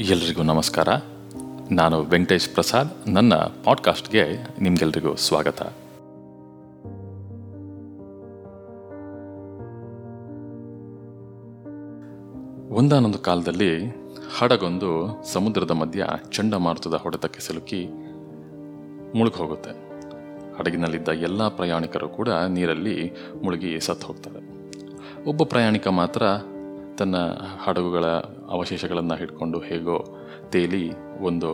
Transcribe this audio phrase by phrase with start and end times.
[0.00, 0.88] ಎಲ್ರಿಗೂ ನಮಸ್ಕಾರ.
[1.70, 4.22] ನಾನು ವೆಂಕಟೇಶ್ ಪ್ರಸಾದ್, ನನ್ನ ಪಾಡ್ಕಾಸ್ಟ್ಗೆ
[4.60, 5.62] ನಿಮ್ಗೆಲ್ರಿಗೂ ಸ್ವಾಗತ.
[12.72, 13.86] ಒಂದಾನೊಂದು ಕಾಲದಲ್ಲಿ
[14.38, 17.88] ಹಡಗೊಂದು ಸಮುದ್ರದ ಮಧ್ಯ ಚಂಡಮಾರುತದ ಹೊಡೆತಕ್ಕೆ ಸಿಲುಕಿ
[19.18, 19.70] ಮುಳುಗಿ ಹೋಗುತ್ತೆ
[20.58, 24.40] ಹಡಗಿನಲ್ಲಿದ್ದ ಎಲ್ಲ ಪ್ರಯಾಣಿಕರು ಕೂಡ ನೀರಲ್ಲಿ ಮುಳುಗಿ ಸತ್ತು ಹೋಗ್ತಾರೆ
[25.24, 26.22] ಒಬ್ಬ ಪ್ರಯಾಣಿಕ ಮಾತ್ರ
[26.98, 27.16] ತನ್ನ
[27.64, 28.04] ಹಡಗುಗಳ
[28.54, 29.96] ಅವಶೇಷಗಳನ್ನು ಹಿಡ್ಕೊಂಡು ಹೇಗೋ
[30.52, 30.84] ತೇಲಿ
[31.28, 31.50] ಒಂದು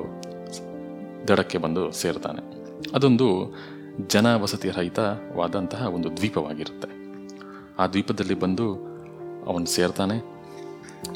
[1.29, 2.43] ದಡಕ್ಕೆ ಬಂದು ಸೇರ್ತಾನೆ.
[2.97, 3.29] ಅದೊಂದು
[4.15, 6.89] ಜನ ವಸತಿ ರಹಿತವಾದಂತಹ ಒಂದು ದ್ವೀಪವಾಗಿರುತ್ತೆ.
[7.81, 8.67] ಆ ದ್ವೀಪದಲ್ಲಿ ಬಂದು
[9.51, 10.17] ಅವನು ಸೇರ್ತಾನೆ,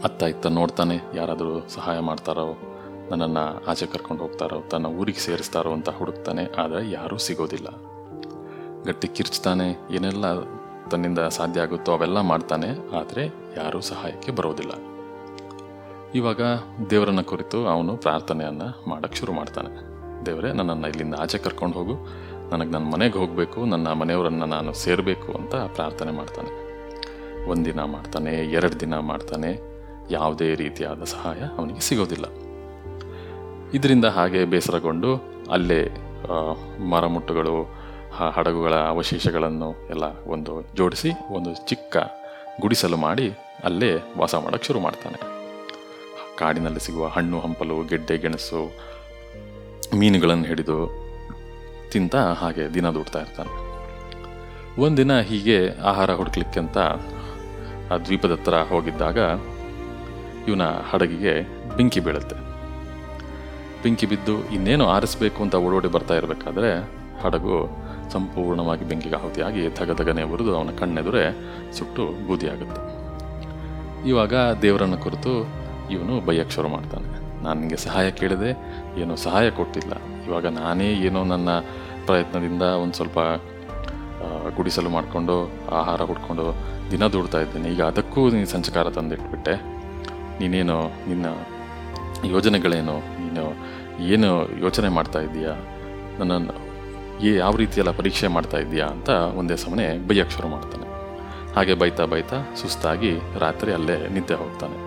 [0.07, 2.47] ಅತ್ತ ಇತ್ತ ನೋಡ್ತಾನೆ ಯಾರಾದರೂ ಸಹಾಯ ಮಾಡ್ತಾರೋ,
[3.11, 7.69] ನನ್ನನ್ನು ಆಚೆ ಕರ್ಕೊಂಡು ಹೋಗ್ತಾರೋ, ತನ್ನ ಊರಿಗೆ ಸೇರಿಸ್ತಾರೋ ಅಂತ ಹುಡುಕ್ತಾನೆ, ಆದರೆ ಯಾರೂ ಸಿಗೋದಿಲ್ಲ.
[8.89, 10.27] ಗಟ್ಟಿ ಕಿರ್ಚ್ತಾನೆ, ಏನೆಲ್ಲ
[10.91, 13.25] ತನ್ನಿಂದ ಸಾಧ್ಯ ಆಗುತ್ತೋ ಅವೆಲ್ಲ ಮಾಡ್ತಾನೆ, ಆದರೆ
[13.61, 14.75] ಯಾರೂ ಸಹಾಯಕ್ಕೆ ಬರೋದಿಲ್ಲ.
[16.17, 16.43] ಇವಾಗ
[16.91, 19.71] ದೇವರನ್ನ ಕುರಿತು ಅವನು ಪ್ರಾರ್ಥನೆಯನ್ನು ಮಾಡೋಕ್ಕೆ ಶುರು ಮಾಡ್ತಾನೆ.
[20.27, 21.95] ದೇವರೇ, ನನ್ನನ್ನು ಇಲ್ಲಿಂದ ಆಚೆ ಕರ್ಕೊಂಡು ಹೋಗು.
[22.51, 26.51] ನನಗೆ ನನ್ನ ಮನೆಗೆ ಹೋಗಬೇಕು, ನನ್ನ ಮನೆಯವರನ್ನು ನಾನು ಸೇರಬೇಕು ಅಂತ ಪ್ರಾರ್ಥನೆ ಮಾಡ್ತಾನೆ.
[27.51, 29.51] ಒಂದಿನ ಮಾಡ್ತಾನೆ, ಎರಡು ದಿನ ಮಾಡ್ತಾನೆ,
[30.11, 32.27] ಯಾವುದೇ ರೀತಿಯಾದ ಸಹಾಯ ಅವನಿಗೆ ಸಿಗೋದಿಲ್ಲ.
[33.75, 35.13] ಇದರಿಂದ ಹಾಗೆ ಬೇಸರಗೊಂಡು
[35.53, 35.81] ಅಲ್ಲೇ
[36.91, 37.57] ಮರಮುಟ್ಟುಗಳು
[38.37, 41.97] ಹಡಗುಗಳ ಅವಶೇಷಗಳನ್ನು ಎಲ್ಲ ಒಂದು ಜೋಡಿಸಿ ಒಂದು ಚಿಕ್ಕ
[42.61, 43.27] ಗುಡಿಸಲು ಮಾಡಿ
[43.65, 45.19] ಅಲ್ಲೇ ವಾಸ ಮಾಡೋಕ್ಕೆ ಶುರು ಮಾಡ್ತಾನೆ.
[46.41, 48.63] ಕಾಡಿನಲ್ಲಿ ಸಿಗುವ ಹಣ್ಣು, ಹಂಪಲು, ಗೆಡ್ಡೆ, ಗೆಣಸು,
[49.99, 50.79] ಮೀನುಗಳನ್ನು ಹಿಡಿದು
[51.93, 53.53] ತಿಂತ ಹಾಗೆ ದಿನ ದುಡ್ತಾ ಇರ್ತಾನೆ.
[54.85, 55.59] ಒಂದಿನ ಹೀಗೆ
[55.91, 56.79] ಆಹಾರ ಹುಡುಕ್ಲಿಕ್ಕೆ ಅಂತ
[57.93, 59.19] ಆ ದ್ವೀಪದ ಹತ್ರ ಹೋಗಿದ್ದಾಗ
[60.49, 61.35] ಇವನ ಹಡಗಿಗೆ
[61.77, 62.37] ಬೆಂಕಿ ಬೀಳುತ್ತೆ.
[63.83, 66.71] ಬೆಂಕಿ ಬಿದ್ದು ಇನ್ನೇನು ಆರಿಸ್ಬೇಕು ಅಂತ ಓಡೋಡಿ ಬರ್ತಾ ಇರಬೇಕಾದ್ರೆ
[67.23, 67.57] ಹಡಗು
[68.15, 71.25] ಸಂಪೂರ್ಣವಾಗಿ ಬೆಂಕಿಗೆ ಆಹುತಿಯಾಗಿ ಧಗಧಗನೆ ಉರಿದು ಅವನ ಕಣ್ಣೆದುರೇ
[71.79, 72.83] ಸುಟ್ಟು ಬೂದಿಯಾಗುತ್ತೆ.
[74.11, 75.33] ಇವಾಗ ದೇವರನ್ನು ಕುರಿತು
[75.95, 77.09] ಇವನು ಬೈಯಕ್ಕೆ ಶುರು ಮಾಡ್ತಾನೆ.
[77.45, 78.51] ನಾನು ನಿಮಗೆ ಸಹಾಯ ಕೇಳಿದೆ,
[79.01, 79.93] ಏನೋ ಸಹಾಯ ಕೊಟ್ಟಿಲ್ಲ.
[80.27, 81.51] ಇವಾಗ ನಾನೇ ಏನೋ ನನ್ನ
[82.07, 83.19] ಪ್ರಯತ್ನದಿಂದ ಒಂದು ಸ್ವಲ್ಪ
[84.57, 86.45] ಗುಡಿಸಲು ಮಾಡಿಕೊಂಡು, ಆಹಾರ ಹುಡ್ಕೊಂಡು
[86.91, 87.69] ದಿನ ದುಡ್ತಾ ಇದ್ದೇನೆ.
[87.73, 89.55] ಈಗ ಅದಕ್ಕೂ ನೀನು ಸಂಚಕಾರ ತಂದಿಟ್ಬಿಟ್ಟೆ.
[90.41, 91.27] ನೀನೇನು ನಿನ್ನ
[92.35, 93.45] ಯೋಜನೆಗಳೇನು, ನೀನು
[94.15, 94.31] ಏನು
[94.61, 95.55] ಯೋಚನೆ ಮಾಡ್ತಾ ಇದ್ದೀಯಾ?
[96.19, 96.55] ನನ್ನನ್ನು
[97.27, 100.87] ಏ, ಯಾವ ರೀತಿಯೆಲ್ಲ ಪರೀಕ್ಷೆ ಮಾಡ್ತಾ ಇದ್ದೀಯಾ ಅಂತ ಒಂದೇ ಸಮನೆ ಬೈಯಕ್ಕೆ ಶುರು ಮಾಡ್ತಾನೆ.
[101.57, 104.79] ಹಾಗೆ ಬೈತಾ ಬೈತಾ ಸುಸ್ತಾಗಿ ರಾತ್ರಿ ಅಲ್ಲೇ ನಿದ್ದೆ ಹೋಗ್ತಾನೆ.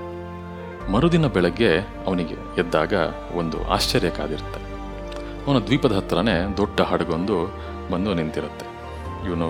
[0.91, 2.93] ಮರುದಿನ ಬೆಳಗ್ಗೆ ಅವನಿಗೆ ಎದ್ದಾಗ
[3.35, 4.61] ಒಂದು ಆಶ್ಚರ್ಯ ಕಾದಿರುತ್ತೆ.
[5.45, 7.35] ಅವನ ದ್ವೀಪದ ಹತ್ರನೇ ದೊಡ್ಡ ಹಡಗೊಂದು
[7.91, 8.65] ಬಂದು ನಿಂತಿರುತ್ತೆ.
[9.29, 9.49] ಇವನು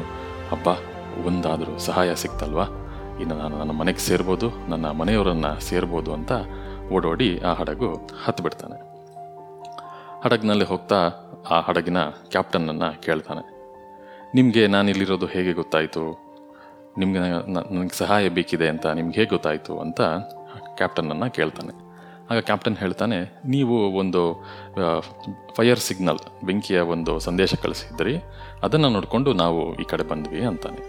[0.51, 0.67] ಅಪ್ಪ
[1.27, 2.63] ಒಂದಾದರೂ ಸಹಾಯ ಸಿಕ್ತಲ್ವಾ?
[3.21, 6.31] ಇನ್ನು ನಾನು ನನ್ನ ಮನೆಗೆ ಸೇರ್ಬೋದು, ನನ್ನ ಮನೆಯವರನ್ನು ಸೇರ್ಬೋದು ಅಂತ
[6.91, 8.77] ಓಡೋಡಿ ಆ ಹಡಗು ಹತ್ತು ಬಿಡ್ತಾನೆ.
[10.25, 10.95] ಹಡಗಿನಲ್ಲಿ ಹೋಗ್ತಾ
[11.49, 13.43] ಆ ಹಡಗಿನ ಕ್ಯಾಪ್ಟನ್ನನ್ನು ಕೇಳ್ತಾನೆ.
[14.35, 16.03] ನಿಮಗೆ ನಾನಿಲ್ಲಿರೋದು ಹೇಗೆ ಗೊತ್ತಾಯಿತು?
[16.97, 17.19] ನಿಮಗೆ
[17.53, 19.79] ನನಗೆ ಸಹಾಯ ಬೇಕಿದೆ ಅಂತ ನಿಮ್ಗೆ ಹೇಗೆ ಗೊತ್ತಾಯಿತು?
[19.79, 20.01] ಅಂತ
[20.79, 21.73] ಕ್ಯಾಪ್ಟನನ್ನು ಕೇಳ್ತಾನೆ.
[22.31, 23.17] ಆಗ ಕ್ಯಾಪ್ಟನ್ ಹೇಳ್ತಾನೆ,
[23.53, 24.21] ನೀವು ಒಂದು
[25.57, 28.13] ಫೈರ್ ಸಿಗ್ನಲ್ ಬೆಂಕಿಯ ಒಂದು ಸಂದೇಶ ಕಳಿಸಿದ್ರಿ,
[28.65, 30.81] ಅದನ್ನು ನೋಡಿಕೊಂಡು ನಾವು ಈ ಕಡೆ ಬಂದ್ವಿ, ಅಂತಾನೆ.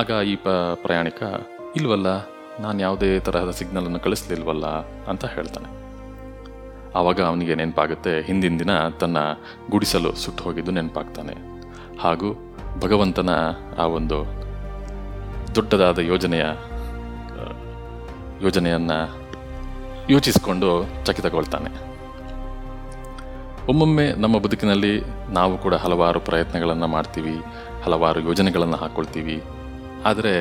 [0.00, 0.48] ಆಗ ಈ ಪ,
[0.84, 1.22] ಪ್ರಯಾಣಿಕ,
[1.76, 2.08] ಇಲ್ವಲ್ಲ,
[2.64, 4.66] ನಾನು ಯಾವುದೇ ತರಹದ ಸಿಗ್ನಲನ್ನು ಕಳಿಸ್ಲಿಲ್ವಲ್ಲ,
[5.10, 5.68] ಅಂತ ಹೇಳ್ತಾನೆ.
[6.98, 9.18] ಆವಾಗ ಅವನಿಗೆ ನೆನಪಾಗುತ್ತೆ, ಹಿಂದಿನ ದಿನ ತನ್ನ
[9.70, 11.34] ಗುಡಿಸಲು ಸುಟ್ಟು ಹೋಗಿದ್ದು ನೆನಪಾಗ್ತಾನೆ.
[12.04, 12.30] ಹಾಗೂ
[12.80, 13.30] ಭಗವಂತನ
[13.82, 14.18] ಆ ಒಂದು
[15.56, 16.46] ದೊಡ್ಡದಾದ ಯೋಜನೆಯ
[18.44, 18.98] ಯೋಜನೆಯನ್ನು
[20.14, 20.68] ಯೋಚಿಸಿಕೊಂಡು
[21.06, 21.70] ಚಕಿತಗೊಳ್ತಾನೆ
[23.70, 24.92] ಒಮ್ಮೊಮ್ಮೆ ನಮ್ಮ ಬದುಕಿನಲ್ಲಿ
[25.38, 27.34] ನಾವು ಕೂಡ ಹಲವಾರು ಪ್ರಯತ್ನಗಳನ್ನು ಮಾಡ್ತೀವಿ,
[27.84, 29.36] ಹಲವಾರು ಯೋಜನೆಗಳನ್ನು ಹಾಕ್ಕೊಳ್ತೀವಿ
[30.10, 30.32] ಆದರೆ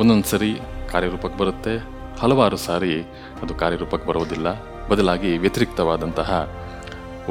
[0.00, 0.50] ಒಂದೊಂದು ಸರಿ
[0.92, 1.74] ಕಾರ್ಯರೂಪಕ್ಕೆ ಬರುತ್ತೆ,
[2.22, 2.94] ಹಲವಾರು ಸಾರಿ
[3.42, 4.48] ಅದು ಕಾರ್ಯರೂಪಕ್ಕೆ ಬರೋದಿಲ್ಲ.
[4.90, 6.30] ಬದಲಾಗಿ ವ್ಯತಿರಿಕ್ತವಾದಂತಹ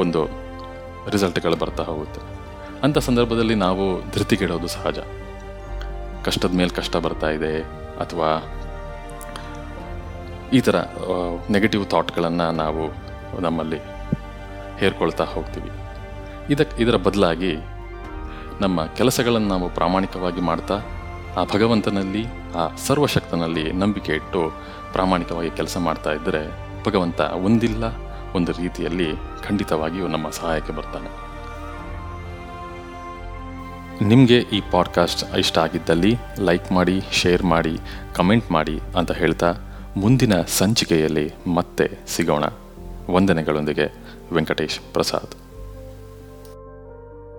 [0.03, 0.21] ಒಂದು
[1.13, 2.21] ರಿಸಲ್ಟ್ಗಳು ಬರ್ತಾ ಹೋಗುತ್ತೆ.
[2.85, 4.99] ಅಂಥ ಸಂದರ್ಭದಲ್ಲಿ ನಾವು ಧೃತಿಗೆಡೋದು ಸಹಜ.
[6.27, 7.53] ಕಷ್ಟದ ಮೇಲೆ ಕಷ್ಟ ಬರ್ತಾ ಇದೆ,
[8.03, 8.29] ಅಥವಾ
[10.53, 10.75] ಈ ಥರ
[11.49, 12.83] ನೆಗೆಟಿವ್ ಥಾಟ್ಗಳನ್ನು ನಾವು
[13.41, 13.79] ನಮ್ಮಲ್ಲಿ
[14.77, 15.71] ಹೇರ್ಕೊಳ್ತಾ ಹೋಗ್ತೀವಿ.
[16.53, 17.57] ಇದಕ್ಕೆ ಇದರ ಬದಲಾಗಿ
[18.61, 20.81] ನಮ್ಮ ಕೆಲಸಗಳನ್ನು ನಾವು ಪ್ರಾಮಾಣಿಕವಾಗಿ ಮಾಡ್ತಾ,
[21.37, 22.25] ಆ ಭಗವಂತನಲ್ಲಿ,
[22.55, 24.53] ಆ ಸರ್ವಶಕ್ತನಲ್ಲಿ ನಂಬಿಕೆ ಇಟ್ಟು
[24.93, 26.41] ಪ್ರಾಮಾಣಿಕವಾಗಿ ಕೆಲಸ ಮಾಡ್ತಾ ಇದ್ದರೆ
[26.85, 27.83] ಭಗವಂತ ಒಂದಿಲ್ಲ,
[28.35, 29.15] ಒಂದು ರೀತಿಯಲ್ಲಿ
[29.47, 31.27] ಖಂಡಿತವಾಗಿಯೂ ನಮ್ಮ ಸಹಾಯಕ್ಕೆ ಬರ್ತಾನೆ.
[34.05, 37.79] ನಿಮಗೆ ಈ ಪಾಡ್ಕಾಸ್ಟ್ ಇಷ್ಟ ಆಗಿದ್ದಲ್ಲಿ ಲೈಕ್ ಮಾಡಿ ಶೇರ್ ಮಾಡಿ
[38.15, 39.53] ಕಮೆಂಟ್ ಮಾಡಿ ಅಂತ ಹೇಳ್ತಾ
[39.97, 42.43] ಮುಂದಿನ ಸಂಚಿಕೆಯಲ್ಲಿ ಮತ್ತೆ ಸಿಗೋಣ.
[43.09, 43.93] ವಂದನೆಗಳೊಂದಿಗೆ
[44.33, 45.46] ವೆಂಕಟೇಶ್ ಪ್ರಸಾದ್.